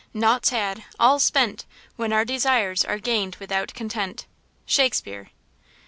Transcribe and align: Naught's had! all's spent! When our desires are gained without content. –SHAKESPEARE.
Naught's 0.15 0.49
had! 0.49 0.83
all's 0.99 1.23
spent! 1.23 1.63
When 1.95 2.11
our 2.11 2.25
desires 2.25 2.83
are 2.83 2.97
gained 2.97 3.35
without 3.35 3.75
content. 3.75 4.25
–SHAKESPEARE. 4.65 5.29